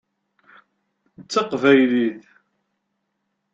D 1.21 1.23
taqbaylit. 1.31 2.21